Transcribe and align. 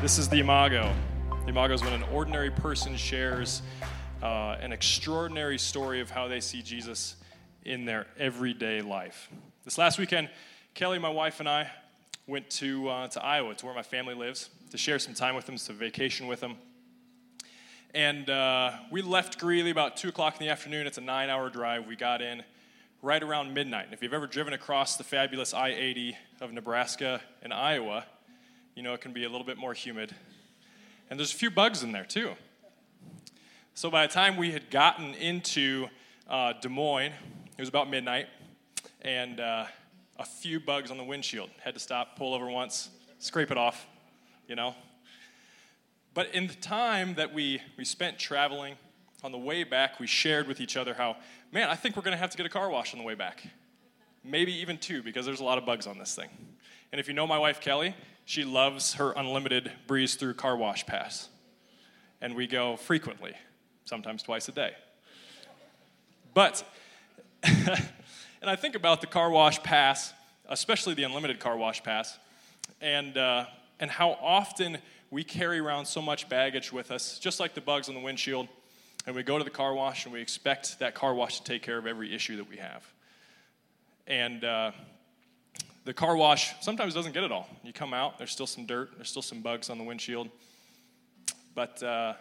This 0.00 0.16
is 0.16 0.30
the 0.30 0.38
Imago. 0.38 0.94
The 1.44 1.50
Imago 1.50 1.74
is 1.74 1.82
when 1.82 1.92
an 1.92 2.04
ordinary 2.04 2.48
person 2.48 2.96
shares 2.96 3.60
uh, 4.22 4.56
an 4.58 4.72
extraordinary 4.72 5.58
story 5.58 6.00
of 6.00 6.08
how 6.08 6.26
they 6.26 6.40
see 6.40 6.62
Jesus 6.62 7.16
in 7.66 7.84
their 7.84 8.06
everyday 8.18 8.80
life. 8.80 9.28
This 9.62 9.76
last 9.76 9.98
weekend, 9.98 10.30
Kelly, 10.72 10.98
my 10.98 11.10
wife, 11.10 11.38
and 11.38 11.46
I 11.46 11.70
went 12.26 12.48
to, 12.48 12.88
uh, 12.88 13.08
to 13.08 13.22
Iowa, 13.22 13.54
to 13.56 13.66
where 13.66 13.74
my 13.74 13.82
family 13.82 14.14
lives, 14.14 14.48
to 14.70 14.78
share 14.78 14.98
some 14.98 15.12
time 15.12 15.34
with 15.34 15.44
them, 15.44 15.58
to 15.58 15.72
vacation 15.74 16.26
with 16.26 16.40
them. 16.40 16.56
And 17.92 18.30
uh, 18.30 18.72
we 18.90 19.02
left 19.02 19.38
Greeley 19.38 19.70
about 19.70 19.98
2 19.98 20.08
o'clock 20.08 20.40
in 20.40 20.46
the 20.46 20.50
afternoon. 20.50 20.86
It's 20.86 20.96
a 20.96 21.02
nine 21.02 21.28
hour 21.28 21.50
drive. 21.50 21.86
We 21.86 21.94
got 21.94 22.22
in 22.22 22.42
right 23.02 23.22
around 23.22 23.52
midnight. 23.52 23.84
And 23.84 23.92
if 23.92 24.02
you've 24.02 24.14
ever 24.14 24.26
driven 24.26 24.54
across 24.54 24.96
the 24.96 25.04
fabulous 25.04 25.52
I 25.52 25.68
80 25.68 26.16
of 26.40 26.54
Nebraska 26.54 27.20
and 27.42 27.52
Iowa, 27.52 28.06
you 28.74 28.82
know 28.82 28.94
it 28.94 29.00
can 29.00 29.12
be 29.12 29.24
a 29.24 29.28
little 29.28 29.46
bit 29.46 29.58
more 29.58 29.74
humid. 29.74 30.14
And 31.08 31.18
there's 31.18 31.32
a 31.32 31.36
few 31.36 31.50
bugs 31.50 31.82
in 31.82 31.92
there 31.92 32.04
too. 32.04 32.32
So 33.74 33.90
by 33.90 34.06
the 34.06 34.12
time 34.12 34.36
we 34.36 34.52
had 34.52 34.70
gotten 34.70 35.14
into 35.14 35.88
uh, 36.28 36.54
Des 36.60 36.68
Moines, 36.68 37.12
it 37.56 37.60
was 37.60 37.68
about 37.68 37.90
midnight, 37.90 38.26
and 39.02 39.40
uh, 39.40 39.66
a 40.18 40.24
few 40.24 40.60
bugs 40.60 40.90
on 40.90 40.98
the 40.98 41.04
windshield. 41.04 41.50
Had 41.62 41.74
to 41.74 41.80
stop, 41.80 42.16
pull 42.16 42.34
over 42.34 42.48
once, 42.48 42.90
scrape 43.18 43.50
it 43.50 43.58
off, 43.58 43.86
you 44.46 44.56
know. 44.56 44.74
But 46.14 46.34
in 46.34 46.46
the 46.46 46.54
time 46.54 47.14
that 47.14 47.32
we, 47.32 47.62
we 47.76 47.84
spent 47.84 48.18
traveling, 48.18 48.76
on 49.22 49.32
the 49.32 49.38
way 49.38 49.64
back, 49.64 50.00
we 50.00 50.06
shared 50.06 50.46
with 50.46 50.60
each 50.60 50.76
other 50.76 50.94
how, 50.94 51.16
man, 51.52 51.68
I 51.68 51.74
think 51.74 51.96
we're 51.96 52.02
going 52.02 52.12
to 52.12 52.18
have 52.18 52.30
to 52.30 52.36
get 52.36 52.46
a 52.46 52.50
car 52.50 52.70
wash 52.70 52.94
on 52.94 52.98
the 52.98 53.04
way 53.04 53.14
back. 53.14 53.42
Maybe 54.24 54.52
even 54.60 54.78
two, 54.78 55.02
because 55.02 55.26
there's 55.26 55.40
a 55.40 55.44
lot 55.44 55.58
of 55.58 55.66
bugs 55.66 55.86
on 55.86 55.98
this 55.98 56.14
thing. 56.14 56.28
And 56.92 57.00
if 57.00 57.08
you 57.08 57.14
know 57.14 57.26
my 57.26 57.38
wife, 57.38 57.60
Kelly, 57.60 57.94
she 58.24 58.44
loves 58.44 58.94
her 58.94 59.12
unlimited 59.12 59.70
breeze 59.86 60.14
through 60.14 60.34
car 60.34 60.56
wash 60.56 60.86
pass. 60.86 61.28
And 62.20 62.34
we 62.34 62.46
go 62.46 62.76
frequently, 62.76 63.32
sometimes 63.84 64.22
twice 64.22 64.48
a 64.48 64.52
day. 64.52 64.72
But, 66.34 66.64
and 67.42 67.80
I 68.42 68.56
think 68.56 68.74
about 68.74 69.00
the 69.00 69.06
car 69.06 69.30
wash 69.30 69.62
pass, 69.62 70.12
especially 70.48 70.94
the 70.94 71.04
unlimited 71.04 71.40
car 71.40 71.56
wash 71.56 71.82
pass, 71.82 72.18
and, 72.80 73.16
uh, 73.16 73.46
and 73.78 73.90
how 73.90 74.18
often 74.20 74.78
we 75.10 75.24
carry 75.24 75.58
around 75.58 75.86
so 75.86 76.00
much 76.00 76.28
baggage 76.28 76.72
with 76.72 76.90
us, 76.90 77.18
just 77.18 77.40
like 77.40 77.54
the 77.54 77.60
bugs 77.60 77.88
on 77.88 77.94
the 77.94 78.00
windshield 78.00 78.48
and 79.06 79.16
we 79.16 79.22
go 79.22 79.38
to 79.38 79.44
the 79.44 79.50
car 79.50 79.74
wash 79.74 80.04
and 80.04 80.12
we 80.12 80.20
expect 80.20 80.78
that 80.78 80.94
car 80.94 81.14
wash 81.14 81.38
to 81.40 81.44
take 81.44 81.62
care 81.62 81.78
of 81.78 81.86
every 81.86 82.14
issue 82.14 82.36
that 82.36 82.48
we 82.48 82.56
have. 82.56 82.84
And 84.06 84.44
uh, 84.44 84.72
the 85.90 85.94
car 85.94 86.14
wash 86.14 86.54
sometimes 86.60 86.94
doesn't 86.94 87.14
get 87.14 87.24
it 87.24 87.32
all. 87.32 87.48
You 87.64 87.72
come 87.72 87.92
out, 87.92 88.16
there's 88.16 88.30
still 88.30 88.46
some 88.46 88.64
dirt, 88.64 88.92
there's 88.94 89.08
still 89.08 89.22
some 89.22 89.40
bugs 89.40 89.68
on 89.70 89.76
the 89.76 89.82
windshield. 89.82 90.28
But 91.56 91.82
uh, 91.82 92.14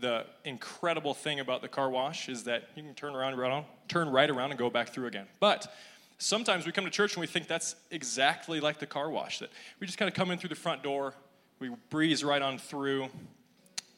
the 0.00 0.24
incredible 0.46 1.12
thing 1.12 1.40
about 1.40 1.60
the 1.60 1.68
car 1.68 1.90
wash 1.90 2.30
is 2.30 2.44
that 2.44 2.70
you 2.74 2.82
can 2.82 2.94
turn 2.94 3.14
around, 3.14 3.36
right 3.36 3.52
on, 3.52 3.66
turn 3.86 4.08
right 4.08 4.30
around 4.30 4.48
and 4.50 4.58
go 4.58 4.70
back 4.70 4.94
through 4.94 5.08
again. 5.08 5.26
But 5.40 5.70
sometimes 6.16 6.64
we 6.64 6.72
come 6.72 6.86
to 6.86 6.90
church 6.90 7.12
and 7.12 7.20
we 7.20 7.26
think 7.26 7.48
that's 7.48 7.76
exactly 7.90 8.60
like 8.60 8.78
the 8.78 8.86
car 8.86 9.10
wash, 9.10 9.40
that 9.40 9.50
we 9.78 9.86
just 9.86 9.98
kind 9.98 10.08
of 10.08 10.14
come 10.14 10.30
in 10.30 10.38
through 10.38 10.48
the 10.48 10.54
front 10.54 10.82
door, 10.82 11.12
we 11.58 11.68
breeze 11.90 12.24
right 12.24 12.40
on 12.40 12.56
through, 12.56 13.10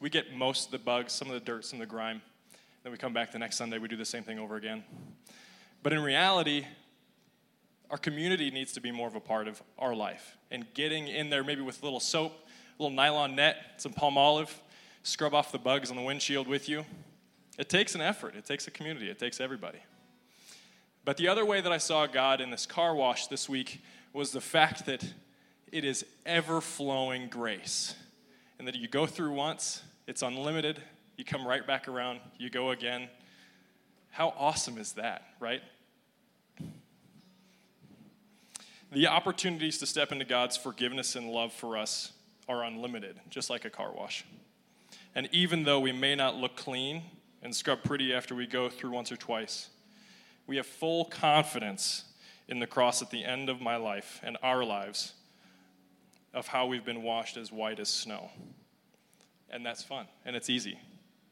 we 0.01 0.09
get 0.09 0.35
most 0.35 0.65
of 0.65 0.71
the 0.73 0.77
bugs, 0.77 1.13
some 1.13 1.29
of 1.29 1.35
the 1.35 1.39
dirt, 1.39 1.63
some 1.63 1.79
of 1.79 1.87
the 1.87 1.89
grime. 1.89 2.21
Then 2.83 2.91
we 2.91 2.97
come 2.97 3.13
back 3.13 3.31
the 3.31 3.39
next 3.39 3.55
Sunday, 3.55 3.77
we 3.77 3.87
do 3.87 3.95
the 3.95 4.03
same 4.03 4.23
thing 4.23 4.39
over 4.39 4.57
again. 4.57 4.83
But 5.83 5.93
in 5.93 6.03
reality, 6.03 6.65
our 7.89 7.97
community 7.97 8.51
needs 8.51 8.73
to 8.73 8.81
be 8.81 8.91
more 8.91 9.07
of 9.07 9.15
a 9.15 9.19
part 9.19 9.47
of 9.47 9.61
our 9.77 9.95
life. 9.95 10.37
And 10.51 10.65
getting 10.73 11.07
in 11.07 11.29
there 11.29 11.43
maybe 11.43 11.61
with 11.61 11.81
a 11.81 11.85
little 11.85 11.99
soap, 11.99 12.33
a 12.77 12.83
little 12.83 12.95
nylon 12.95 13.35
net, 13.35 13.55
some 13.77 13.93
Palmolive, 13.93 14.51
scrub 15.03 15.33
off 15.33 15.51
the 15.51 15.57
bugs 15.57 15.89
on 15.89 15.97
the 15.97 16.03
windshield 16.03 16.47
with 16.47 16.69
you. 16.69 16.85
It 17.57 17.67
takes 17.67 17.95
an 17.95 18.01
effort, 18.01 18.35
it 18.35 18.45
takes 18.45 18.67
a 18.67 18.71
community, 18.71 19.09
it 19.09 19.19
takes 19.19 19.41
everybody. 19.41 19.79
But 21.03 21.17
the 21.17 21.27
other 21.27 21.45
way 21.45 21.61
that 21.61 21.71
I 21.71 21.77
saw 21.77 22.05
God 22.05 22.41
in 22.41 22.51
this 22.51 22.65
car 22.65 22.93
wash 22.93 23.27
this 23.27 23.49
week 23.49 23.81
was 24.13 24.31
the 24.31 24.41
fact 24.41 24.85
that 24.85 25.03
it 25.71 25.83
is 25.83 26.05
ever 26.25 26.61
flowing 26.61 27.27
grace. 27.27 27.95
And 28.57 28.67
that 28.67 28.75
you 28.75 28.87
go 28.87 29.05
through 29.05 29.31
once 29.31 29.83
it's 30.07 30.21
unlimited. 30.21 30.81
You 31.17 31.25
come 31.25 31.47
right 31.47 31.65
back 31.65 31.87
around, 31.87 32.19
you 32.37 32.49
go 32.49 32.71
again. 32.71 33.09
How 34.11 34.33
awesome 34.37 34.77
is 34.77 34.93
that, 34.93 35.23
right? 35.39 35.61
The 38.91 39.07
opportunities 39.07 39.77
to 39.79 39.85
step 39.85 40.11
into 40.11 40.25
God's 40.25 40.57
forgiveness 40.57 41.15
and 41.15 41.29
love 41.29 41.53
for 41.53 41.77
us 41.77 42.13
are 42.47 42.63
unlimited, 42.63 43.19
just 43.29 43.49
like 43.49 43.65
a 43.65 43.69
car 43.69 43.91
wash. 43.93 44.25
And 45.13 45.29
even 45.31 45.63
though 45.63 45.79
we 45.79 45.91
may 45.91 46.15
not 46.15 46.35
look 46.35 46.55
clean 46.55 47.03
and 47.43 47.55
scrub 47.55 47.83
pretty 47.83 48.13
after 48.13 48.33
we 48.33 48.47
go 48.47 48.69
through 48.69 48.91
once 48.91 49.11
or 49.11 49.17
twice, 49.17 49.69
we 50.47 50.57
have 50.57 50.65
full 50.65 51.05
confidence 51.05 52.05
in 52.47 52.59
the 52.59 52.67
cross 52.67 53.01
at 53.01 53.11
the 53.11 53.23
end 53.23 53.49
of 53.49 53.61
my 53.61 53.75
life 53.75 54.19
and 54.23 54.37
our 54.41 54.63
lives 54.63 55.13
of 56.33 56.47
how 56.47 56.65
we've 56.65 56.85
been 56.85 57.03
washed 57.03 57.37
as 57.37 57.51
white 57.51 57.79
as 57.79 57.89
snow 57.89 58.29
and 59.51 59.65
that's 59.65 59.83
fun 59.83 60.07
and 60.25 60.35
it's 60.35 60.49
easy. 60.49 60.79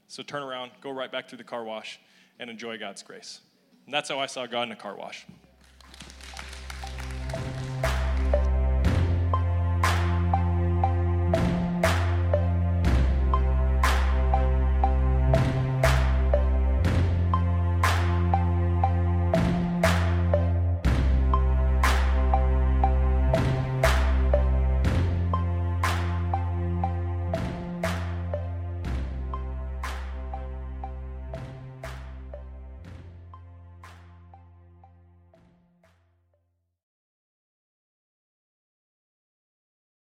So 0.07 0.23
turn 0.23 0.43
around, 0.43 0.71
go 0.81 0.91
right 0.91 1.11
back 1.11 1.27
through 1.27 1.39
the 1.39 1.43
car 1.43 1.63
wash, 1.63 1.99
and 2.39 2.49
enjoy 2.49 2.77
God's 2.77 3.03
grace. 3.03 3.41
And 3.85 3.93
that's 3.93 4.09
how 4.09 4.19
I 4.19 4.25
saw 4.25 4.45
God 4.45 4.63
in 4.63 4.71
a 4.71 4.75
car 4.75 4.95
wash. 4.95 5.25